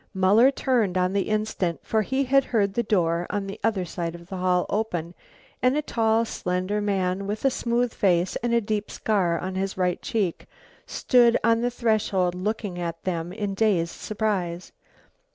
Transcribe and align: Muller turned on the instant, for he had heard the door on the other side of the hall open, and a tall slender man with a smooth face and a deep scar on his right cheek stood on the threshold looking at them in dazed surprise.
Muller 0.15 0.49
turned 0.49 0.97
on 0.97 1.13
the 1.13 1.29
instant, 1.29 1.79
for 1.83 2.01
he 2.01 2.23
had 2.23 2.45
heard 2.45 2.73
the 2.73 2.81
door 2.81 3.27
on 3.29 3.45
the 3.45 3.59
other 3.63 3.85
side 3.85 4.15
of 4.15 4.29
the 4.29 4.37
hall 4.37 4.65
open, 4.67 5.13
and 5.61 5.77
a 5.77 5.83
tall 5.83 6.25
slender 6.25 6.81
man 6.81 7.27
with 7.27 7.45
a 7.45 7.51
smooth 7.51 7.93
face 7.93 8.35
and 8.37 8.51
a 8.51 8.61
deep 8.61 8.89
scar 8.89 9.37
on 9.37 9.53
his 9.53 9.77
right 9.77 10.01
cheek 10.01 10.47
stood 10.87 11.37
on 11.43 11.61
the 11.61 11.69
threshold 11.69 12.33
looking 12.33 12.79
at 12.79 13.03
them 13.03 13.31
in 13.31 13.53
dazed 13.53 13.91
surprise. 13.93 14.71